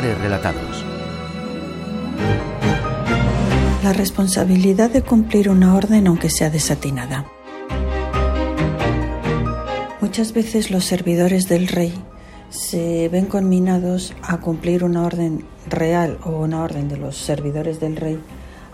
Relatados. 0.00 0.84
La 3.82 3.92
responsabilidad 3.92 4.90
de 4.90 5.02
cumplir 5.02 5.50
una 5.50 5.74
orden 5.74 6.06
aunque 6.06 6.30
sea 6.30 6.50
desatinada. 6.50 7.26
Muchas 10.00 10.32
veces 10.32 10.70
los 10.70 10.84
servidores 10.84 11.48
del 11.48 11.66
rey 11.66 11.92
se 12.48 13.08
ven 13.08 13.26
conminados 13.26 14.14
a 14.22 14.38
cumplir 14.38 14.84
una 14.84 15.04
orden 15.04 15.44
real 15.66 16.18
o 16.22 16.30
una 16.30 16.62
orden 16.62 16.88
de 16.88 16.96
los 16.96 17.16
servidores 17.16 17.80
del 17.80 17.96
rey, 17.96 18.20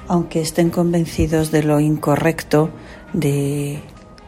aunque 0.06 0.42
estén 0.42 0.68
convencidos 0.68 1.50
de 1.50 1.62
lo 1.62 1.80
incorrecto 1.80 2.68
de, 3.14 3.80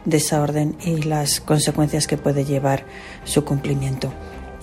esa 0.09 0.41
orden 0.41 0.75
y 0.83 1.03
las 1.03 1.41
consecuencias 1.41 2.07
que 2.07 2.17
puede 2.17 2.43
llevar 2.43 2.85
su 3.23 3.45
cumplimiento. 3.45 4.11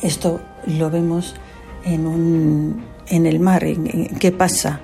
Esto 0.02 0.40
lo 0.66 0.90
vemos 0.90 1.36
en, 1.84 2.06
un, 2.06 2.84
en 3.08 3.26
el 3.26 3.40
mar. 3.40 3.64
¿Qué 4.18 4.32
pasa 4.32 4.80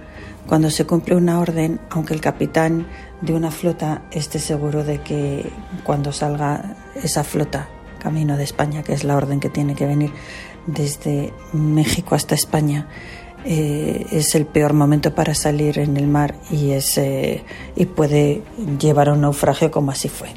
cuando 0.47 0.69
se 0.71 0.85
cumple 0.85 1.15
una 1.15 1.39
orden, 1.39 1.81
aunque 1.91 2.13
el 2.13 2.21
capitán 2.21 2.87
de 3.21 3.35
una 3.35 3.51
flota 3.51 4.03
esté 4.11 4.41
seguro 4.41 4.83
de 4.83 5.01
que 5.01 5.49
cuando 5.85 6.13
salga 6.13 6.77
esa 6.97 7.23
flota 7.23 7.69
camino 8.01 8.37
de 8.37 8.45
España, 8.45 8.83
que 8.83 8.93
es 8.93 9.05
la 9.05 9.17
orden 9.17 9.39
que 9.39 9.49
tiene 9.49 9.77
que 9.77 9.87
venir 9.87 10.11
desde 10.67 11.33
México 11.53 12.17
hasta 12.17 12.35
España, 12.35 12.89
eh, 13.45 14.07
es 14.11 14.35
el 14.35 14.45
peor 14.45 14.73
momento 14.73 15.15
para 15.15 15.35
salir 15.35 15.79
en 15.79 15.97
el 15.97 16.09
mar 16.09 16.35
y, 16.51 16.73
es, 16.73 16.99
eh, 16.99 17.45
y 17.77 17.87
puede 17.87 18.43
llevar 18.79 19.09
a 19.09 19.13
un 19.13 19.21
naufragio 19.21 19.71
como 19.71 19.93
así 19.93 20.09
fue. 20.09 20.31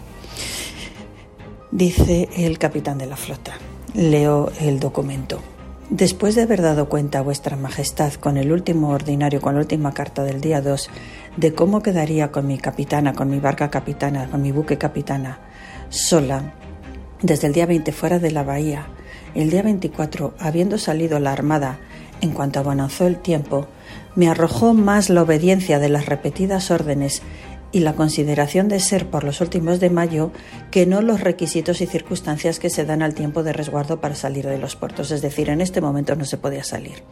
Dice 1.71 2.29
el 2.37 2.59
capitán 2.59 2.99
de 2.99 3.07
la 3.07 3.17
flota. 3.17 3.53
Leo 3.95 4.51
el 4.59 4.79
documento. 4.79 5.41
Después 5.89 6.35
de 6.35 6.43
haber 6.43 6.61
dado 6.61 6.87
cuenta 6.87 7.19
a 7.19 7.23
vuestra 7.23 7.57
majestad 7.57 8.13
con 8.13 8.37
el 8.37 8.51
último 8.51 8.89
ordinario, 8.89 9.41
con 9.41 9.55
la 9.55 9.61
última 9.61 9.93
carta 9.93 10.23
del 10.23 10.39
día 10.39 10.61
2, 10.61 10.89
de 11.37 11.53
cómo 11.53 11.81
quedaría 11.81 12.31
con 12.31 12.47
mi 12.47 12.57
capitana, 12.57 13.13
con 13.13 13.29
mi 13.29 13.39
barca 13.39 13.69
capitana, 13.69 14.29
con 14.29 14.41
mi 14.41 14.51
buque 14.51 14.77
capitana, 14.77 15.39
sola, 15.89 16.53
desde 17.21 17.47
el 17.47 17.53
día 17.53 17.65
20 17.65 17.91
fuera 17.91 18.19
de 18.19 18.31
la 18.31 18.43
bahía, 18.43 18.87
el 19.35 19.49
día 19.49 19.61
24, 19.61 20.33
habiendo 20.39 20.77
salido 20.77 21.19
la 21.19 21.33
armada, 21.33 21.79
en 22.21 22.31
cuanto 22.31 22.59
abonanzó 22.59 23.05
el 23.05 23.17
tiempo, 23.17 23.67
me 24.15 24.29
arrojó 24.29 24.73
más 24.73 25.09
la 25.09 25.23
obediencia 25.23 25.79
de 25.79 25.89
las 25.89 26.05
repetidas 26.05 26.71
órdenes 26.71 27.21
y 27.73 27.79
la 27.79 27.95
consideración 27.95 28.69
de 28.69 28.79
ser 28.79 29.09
por 29.09 29.25
los 29.25 29.41
últimos 29.41 29.81
de 29.81 29.89
mayo 29.89 30.31
que 30.71 30.85
no 30.85 31.01
los 31.01 31.19
requisitos 31.19 31.81
y 31.81 31.87
circunstancias 31.87 32.59
que 32.59 32.69
se 32.69 32.85
dan 32.85 33.01
al 33.01 33.15
tiempo 33.15 33.43
de 33.43 33.51
resguardo 33.51 33.99
para 33.99 34.15
salir 34.15 34.47
de 34.47 34.59
los 34.59 34.77
puertos, 34.77 35.11
es 35.11 35.21
decir, 35.21 35.49
en 35.49 35.59
este 35.59 35.81
momento 35.81 36.15
no 36.15 36.23
se 36.23 36.37
podía 36.37 36.63
salir. 36.63 37.03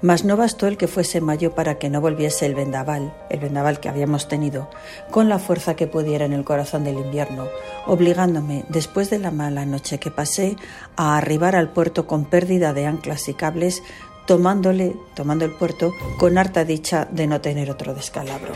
Mas 0.00 0.24
no 0.24 0.36
bastó 0.36 0.66
el 0.66 0.76
que 0.76 0.88
fuese 0.88 1.20
mayo 1.20 1.54
para 1.54 1.78
que 1.78 1.90
no 1.90 2.00
volviese 2.00 2.46
el 2.46 2.54
vendaval, 2.54 3.14
el 3.30 3.40
vendaval 3.40 3.78
que 3.78 3.88
habíamos 3.88 4.26
tenido, 4.26 4.68
con 5.10 5.28
la 5.28 5.38
fuerza 5.38 5.76
que 5.76 5.86
pudiera 5.86 6.24
en 6.24 6.32
el 6.32 6.44
corazón 6.44 6.82
del 6.84 6.98
invierno, 6.98 7.46
obligándome, 7.86 8.64
después 8.70 9.10
de 9.10 9.18
la 9.18 9.30
mala 9.30 9.66
noche 9.66 9.98
que 9.98 10.10
pasé, 10.10 10.56
a 10.96 11.16
arribar 11.16 11.56
al 11.56 11.70
puerto 11.70 12.06
con 12.06 12.24
pérdida 12.24 12.72
de 12.72 12.86
anclas 12.86 13.28
y 13.28 13.34
cables, 13.34 13.82
tomándole, 14.26 14.96
tomando 15.14 15.44
el 15.44 15.52
puerto, 15.52 15.92
con 16.18 16.38
harta 16.38 16.64
dicha 16.64 17.06
de 17.10 17.26
no 17.26 17.40
tener 17.40 17.70
otro 17.70 17.94
descalabro. 17.94 18.54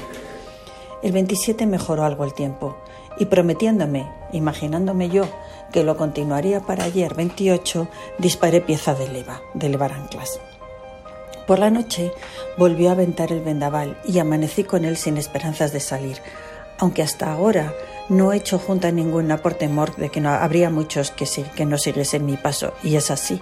El 1.03 1.13
27 1.13 1.67
mejoró 1.67 2.05
algo 2.05 2.25
el 2.25 2.35
tiempo, 2.35 2.77
y 3.19 3.27
prometiéndome, 3.27 4.11
imaginándome 4.33 5.09
yo, 5.09 5.25
que 5.73 5.85
lo 5.85 5.97
continuaría 5.97 6.61
para 6.61 6.85
ayer 6.85 7.15
28, 7.15 7.89
disparé 8.19 8.61
pieza 8.61 8.95
de 8.95 9.09
leva, 9.09 9.41
de 9.55 9.69
levar 9.69 9.93
anclas. 9.93 10.41
Por 11.47 11.59
la 11.59 11.71
noche 11.71 12.13
volvió 12.57 12.91
a 12.91 12.93
aventar 12.93 13.33
el 13.33 13.41
vendaval 13.41 13.99
y 14.05 14.19
amanecí 14.19 14.65
con 14.65 14.85
él 14.85 14.97
sin 14.97 15.17
esperanzas 15.17 15.73
de 15.73 15.81
salir, 15.81 16.19
aunque 16.79 17.03
hasta 17.03 17.33
ahora 17.33 17.73
no 18.09 18.33
he 18.33 18.37
hecho 18.37 18.59
junta 18.59 18.91
ninguna 18.91 19.39
por 19.39 19.55
temor 19.55 19.97
de 19.97 20.11
que 20.11 20.21
no 20.21 20.31
habría 20.31 20.71
muchos 20.71 21.11
que, 21.11 21.27
que 21.55 21.65
no 21.65 21.79
siguiesen 21.79 22.27
mi 22.27 22.37
paso, 22.37 22.73
y 22.83 22.97
es 22.97 23.11
así. 23.11 23.41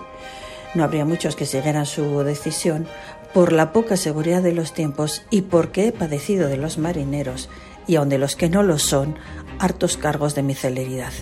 No 0.74 0.84
habría 0.84 1.04
muchos 1.04 1.36
que 1.36 1.46
siguieran 1.46 1.86
su 1.86 2.22
decisión 2.22 2.86
por 3.32 3.52
la 3.52 3.72
poca 3.72 3.96
seguridad 3.96 4.42
de 4.42 4.52
los 4.52 4.72
tiempos 4.72 5.22
y 5.30 5.42
porque 5.42 5.88
he 5.88 5.92
padecido 5.92 6.48
de 6.48 6.56
los 6.56 6.78
marineros, 6.78 7.48
y 7.86 7.96
aun 7.96 8.08
de 8.08 8.18
los 8.18 8.36
que 8.36 8.48
no 8.48 8.62
lo 8.62 8.78
son, 8.78 9.16
hartos 9.58 9.96
cargos 9.96 10.34
de 10.34 10.42
mi 10.42 10.54
celeridad. 10.54 11.12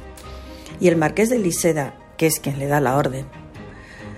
Y 0.81 0.89
el 0.89 0.97
marqués 0.97 1.31
de 1.31 1.39
Liseda, 1.39 1.95
que 2.17 2.27
es 2.27 2.41
quien 2.41 2.59
le 2.59 2.67
da 2.67 2.81
la 2.81 2.97
orden, 2.97 3.27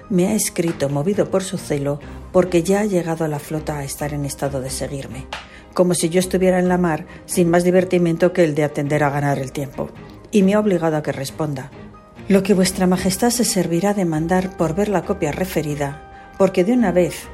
me 0.08 0.28
ha 0.28 0.34
escrito, 0.34 0.88
movido 0.88 1.30
por 1.30 1.42
su 1.42 1.58
celo, 1.58 1.98
porque 2.32 2.62
ya 2.62 2.80
ha 2.80 2.84
llegado 2.84 3.26
la 3.26 3.38
flota 3.38 3.78
a 3.78 3.84
estar 3.84 4.14
en 4.14 4.24
estado 4.24 4.60
de 4.60 4.70
seguirme, 4.70 5.26
como 5.74 5.94
si 5.94 6.08
yo 6.08 6.20
estuviera 6.20 6.58
en 6.58 6.68
la 6.68 6.78
mar 6.78 7.06
sin 7.26 7.50
más 7.50 7.64
divertimento 7.64 8.32
que 8.32 8.44
el 8.44 8.54
de 8.54 8.64
atender 8.64 9.02
a 9.02 9.10
ganar 9.10 9.38
el 9.38 9.52
tiempo, 9.52 9.90
y 10.30 10.42
me 10.42 10.54
ha 10.54 10.60
obligado 10.60 10.96
a 10.96 11.02
que 11.02 11.12
responda. 11.12 11.70
Lo 12.28 12.42
que 12.42 12.54
vuestra 12.54 12.86
Majestad 12.86 13.30
se 13.30 13.44
servirá 13.44 13.94
de 13.94 14.04
mandar 14.04 14.56
por 14.56 14.74
ver 14.74 14.88
la 14.88 15.02
copia 15.02 15.32
referida, 15.32 16.32
porque 16.38 16.64
de 16.64 16.72
una 16.72 16.92
vez, 16.92 17.28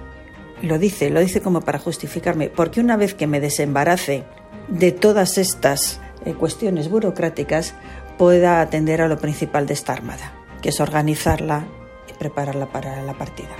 lo 0.63 0.79
dice, 0.79 1.11
lo 1.11 1.21
dice 1.21 1.41
como 1.41 1.61
para 1.61 1.79
justificarme, 1.79 2.49
porque 2.49 2.81
una 2.81 2.97
vez 2.97 3.15
que 3.15 3.27
me 3.27 3.41
desembarace 3.41 4.25
de 4.69 4.93
todas 4.93 5.39
estas 5.39 6.01
eh, 6.25 6.35
cuestiones 6.35 6.89
burocráticas, 6.89 7.75
pueda 8.17 8.61
atender 8.61 9.03
a 9.03 9.09
lo 9.09 9.19
principal 9.19 9.67
de 9.67 9.75
esta 9.75 9.93
armada, 9.93 10.33
que 10.61 10.69
es 10.69 10.81
organizarla 10.81 11.67
y 12.09 12.13
prepararla 12.15 12.67
para 12.71 13.03
la 13.03 13.15
partida 13.15 13.51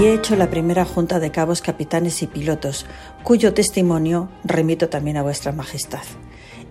y 0.00 0.06
he 0.06 0.14
hecho 0.14 0.34
la 0.34 0.50
primera 0.50 0.84
junta 0.84 1.20
de 1.20 1.30
cabos, 1.30 1.62
capitanes 1.62 2.22
y 2.22 2.26
pilotos, 2.26 2.86
cuyo 3.22 3.54
testimonio 3.54 4.28
remito 4.42 4.88
también 4.88 5.16
a 5.16 5.22
vuestra 5.22 5.52
Majestad. 5.52 6.02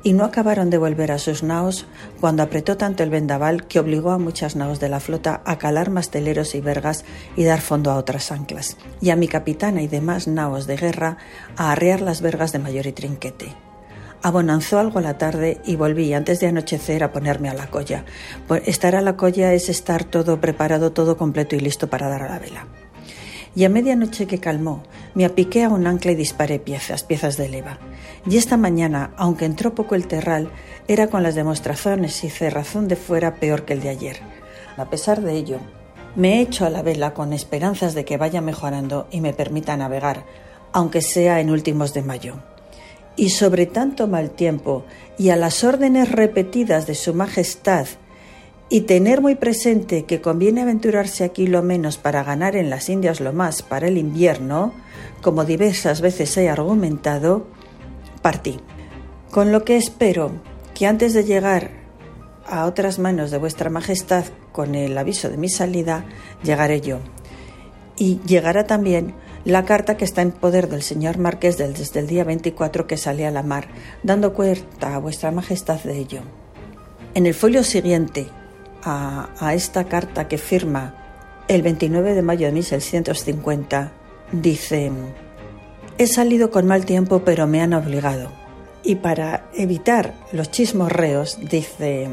Y 0.03 0.11
no 0.11 0.25
acabaron 0.25 0.69
de 0.69 0.77
volver 0.77 1.13
a 1.13 1.17
sus 1.17 1.43
naos 1.43 1.85
cuando 2.19 2.43
apretó 2.43 2.75
tanto 2.75 3.03
el 3.03 3.09
vendaval 3.09 3.67
que 3.67 3.79
obligó 3.79 4.11
a 4.11 4.17
muchas 4.17 4.57
naos 4.57 4.81
de 4.81 4.89
la 4.89 4.99
flota 4.99 5.41
a 5.45 5.57
calar 5.57 5.89
masteleros 5.89 6.55
y 6.55 6.61
vergas 6.61 7.05
y 7.37 7.45
dar 7.45 7.61
fondo 7.61 7.89
a 7.89 7.95
otras 7.95 8.31
anclas, 8.31 8.77
y 8.99 9.11
a 9.11 9.15
mi 9.15 9.29
capitana 9.29 9.81
y 9.81 9.87
demás 9.87 10.27
naos 10.27 10.67
de 10.67 10.75
guerra 10.75 11.17
a 11.55 11.71
arrear 11.71 12.01
las 12.01 12.21
vergas 12.21 12.51
de 12.51 12.59
mayor 12.59 12.85
y 12.85 12.91
trinquete. 12.91 13.55
Abonanzó 14.21 14.79
algo 14.79 14.99
a 14.99 15.01
la 15.01 15.17
tarde 15.17 15.61
y 15.65 15.77
volví 15.77 16.13
antes 16.13 16.41
de 16.41 16.47
anochecer 16.47 17.03
a 17.03 17.11
ponerme 17.11 17.49
a 17.49 17.53
la 17.53 17.67
colla. 17.67 18.05
Pues 18.47 18.67
estar 18.67 18.95
a 18.95 19.01
la 19.01 19.17
colla 19.17 19.53
es 19.53 19.69
estar 19.69 20.03
todo 20.03 20.39
preparado, 20.39 20.91
todo 20.91 21.17
completo 21.17 21.55
y 21.55 21.59
listo 21.59 21.89
para 21.89 22.09
dar 22.09 22.23
a 22.23 22.29
la 22.29 22.39
vela 22.39 22.67
y 23.55 23.65
a 23.65 23.69
medianoche 23.69 24.25
que 24.25 24.39
calmó, 24.39 24.83
me 25.13 25.25
apiqué 25.25 25.63
a 25.63 25.69
un 25.69 25.85
ancla 25.85 26.11
y 26.11 26.15
disparé 26.15 26.59
piezas, 26.59 27.03
piezas 27.03 27.37
de 27.37 27.49
leva. 27.49 27.79
Y 28.29 28.37
esta 28.37 28.57
mañana, 28.57 29.13
aunque 29.17 29.45
entró 29.45 29.75
poco 29.75 29.95
el 29.95 30.07
terral, 30.07 30.49
era 30.87 31.07
con 31.07 31.23
las 31.23 31.35
demostraciones 31.35 32.23
y 32.23 32.29
cerrazón 32.29 32.87
de 32.87 32.95
fuera 32.95 33.35
peor 33.35 33.65
que 33.65 33.73
el 33.73 33.81
de 33.81 33.89
ayer. 33.89 34.19
A 34.77 34.89
pesar 34.89 35.21
de 35.21 35.33
ello, 35.33 35.59
me 36.15 36.35
he 36.35 36.41
hecho 36.41 36.65
a 36.65 36.69
la 36.69 36.81
vela 36.81 37.13
con 37.13 37.33
esperanzas 37.33 37.93
de 37.93 38.05
que 38.05 38.17
vaya 38.17 38.41
mejorando 38.41 39.07
y 39.11 39.21
me 39.21 39.33
permita 39.33 39.77
navegar, 39.77 40.25
aunque 40.71 41.01
sea 41.01 41.39
en 41.39 41.49
últimos 41.49 41.93
de 41.93 42.01
mayo. 42.01 42.35
Y 43.15 43.29
sobre 43.29 43.67
tanto 43.67 44.07
mal 44.07 44.31
tiempo 44.31 44.85
y 45.17 45.29
a 45.29 45.35
las 45.35 45.63
órdenes 45.63 46.11
repetidas 46.11 46.87
de 46.87 46.95
Su 46.95 47.13
Majestad 47.13 47.85
y 48.73 48.81
tener 48.81 49.21
muy 49.21 49.35
presente 49.35 50.05
que 50.05 50.19
conviene 50.19 50.63
aventurarse 50.63 51.23
aquí 51.23 51.45
lo 51.45 51.61
menos 51.61 51.99
para 51.99 52.23
ganar 52.23 52.55
en 52.55 52.71
las 52.71 52.89
Indias 52.89 53.19
lo 53.19 53.31
más 53.31 53.61
para 53.61 53.87
el 53.87 53.99
invierno, 53.99 54.73
como 55.21 55.45
diversas 55.45 56.01
veces 56.01 56.35
he 56.37 56.49
argumentado, 56.49 57.45
partí. 58.23 58.59
Con 59.29 59.51
lo 59.51 59.63
que 59.63 59.77
espero 59.77 60.31
que 60.73 60.87
antes 60.87 61.13
de 61.13 61.23
llegar 61.23 61.69
a 62.47 62.65
otras 62.65 62.97
manos 62.97 63.29
de 63.29 63.37
vuestra 63.37 63.69
Majestad 63.69 64.25
con 64.51 64.73
el 64.73 64.97
aviso 64.97 65.29
de 65.29 65.37
mi 65.37 65.49
salida, 65.49 66.05
llegaré 66.41 66.81
yo. 66.81 66.97
Y 67.95 68.21
llegará 68.25 68.65
también 68.65 69.13
la 69.45 69.65
carta 69.65 69.97
que 69.97 70.05
está 70.05 70.23
en 70.23 70.31
poder 70.31 70.67
del 70.67 70.81
señor 70.81 71.19
Marqués 71.19 71.59
desde 71.59 71.99
el 71.99 72.07
día 72.07 72.23
24 72.23 72.87
que 72.87 72.97
sale 72.97 73.27
a 73.27 73.31
la 73.31 73.43
mar, 73.43 73.67
dando 74.01 74.33
cuenta 74.33 74.95
a 74.95 74.97
vuestra 74.97 75.29
Majestad 75.29 75.79
de 75.83 75.95
ello. 75.95 76.21
En 77.13 77.27
el 77.27 77.35
folio 77.35 77.63
siguiente, 77.63 78.25
a, 78.85 79.53
esta 79.53 79.85
carta 79.85 80.27
que 80.27 80.37
firma 80.37 80.93
el 81.47 81.61
29 81.61 82.13
de 82.13 82.21
mayo 82.21 82.47
de 82.47 82.53
1650, 82.53 83.91
dice, 84.31 84.91
he 85.97 86.07
salido 86.07 86.51
con 86.51 86.65
mal 86.65 86.85
tiempo 86.85 87.23
pero 87.23 87.47
me 87.47 87.61
han 87.61 87.73
obligado. 87.73 88.31
Y 88.83 88.95
para 88.95 89.49
evitar 89.53 90.13
los 90.31 90.51
chismorreos, 90.51 91.39
dice, 91.41 92.09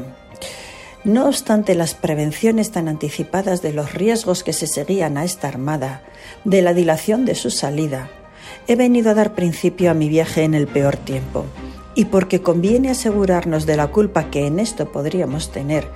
no 1.03 1.27
obstante 1.27 1.75
las 1.75 1.95
prevenciones 1.95 2.71
tan 2.71 2.87
anticipadas 2.87 3.61
de 3.61 3.73
los 3.73 3.93
riesgos 3.93 4.43
que 4.43 4.53
se 4.53 4.67
seguían 4.67 5.17
a 5.17 5.25
esta 5.25 5.47
armada, 5.47 6.03
de 6.45 6.61
la 6.61 6.73
dilación 6.73 7.25
de 7.25 7.35
su 7.35 7.49
salida, 7.49 8.09
he 8.67 8.75
venido 8.75 9.11
a 9.11 9.13
dar 9.13 9.33
principio 9.33 9.91
a 9.91 9.93
mi 9.93 10.07
viaje 10.07 10.43
en 10.43 10.53
el 10.53 10.67
peor 10.67 10.97
tiempo 10.97 11.45
y 11.93 12.05
porque 12.05 12.41
conviene 12.41 12.89
asegurarnos 12.89 13.65
de 13.65 13.75
la 13.75 13.87
culpa 13.87 14.29
que 14.29 14.47
en 14.47 14.59
esto 14.59 14.91
podríamos 14.91 15.51
tener, 15.51 15.87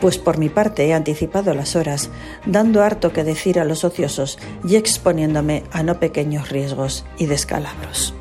pues 0.00 0.18
por 0.18 0.38
mi 0.38 0.48
parte 0.48 0.86
he 0.86 0.94
anticipado 0.94 1.54
las 1.54 1.76
horas, 1.76 2.10
dando 2.46 2.82
harto 2.82 3.12
que 3.12 3.24
decir 3.24 3.58
a 3.58 3.64
los 3.64 3.84
ociosos 3.84 4.38
y 4.64 4.76
exponiéndome 4.76 5.64
a 5.72 5.82
no 5.82 5.98
pequeños 5.98 6.48
riesgos 6.50 7.04
y 7.18 7.26
descalabros. 7.26 8.14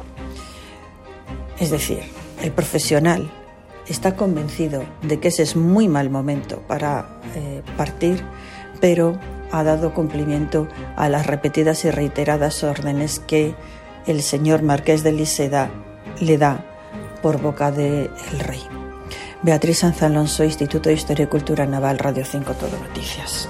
Es 1.59 1.69
decir, 1.69 1.99
el 2.41 2.51
profesional 2.51 3.29
está 3.87 4.15
convencido 4.15 4.83
de 5.01 5.19
que 5.19 5.27
ese 5.27 5.43
es 5.43 5.55
muy 5.55 5.87
mal 5.87 6.09
momento 6.09 6.61
para 6.67 7.21
eh, 7.35 7.61
partir, 7.75 8.23
pero 8.79 9.19
ha 9.51 9.63
dado 9.63 9.93
cumplimiento 9.93 10.67
a 10.95 11.09
las 11.09 11.25
repetidas 11.25 11.83
y 11.85 11.91
reiteradas 11.91 12.63
órdenes 12.63 13.19
que 13.19 13.55
el 14.07 14.21
señor 14.21 14.61
Marqués 14.63 15.03
de 15.03 15.11
Liseda 15.11 15.69
le 16.19 16.37
da 16.37 16.68
por 17.21 17.41
boca 17.41 17.71
del 17.71 18.09
rey. 18.39 18.61
Beatriz 19.41 19.79
Sanz 19.79 20.03
Alonso, 20.03 20.43
Instituto 20.43 20.89
de 20.89 20.95
Historia 20.95 21.25
y 21.25 21.27
Cultura 21.27 21.65
Naval, 21.65 21.97
Radio 21.97 22.25
5 22.25 22.53
Todo 22.53 22.77
Noticias. 22.77 23.49